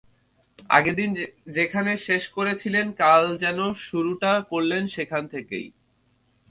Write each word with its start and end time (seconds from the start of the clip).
আগের 0.69 0.95
দিন 0.95 1.11
যেখানে 1.47 1.91
শেষ 1.97 2.23
করেছিলেন 2.27 2.85
কাল 2.93 3.23
যেন 3.37 3.59
শুরুটা 3.81 4.31
করলেন 4.49 4.83
সেখান 4.87 5.23
থেকেই। 5.27 5.67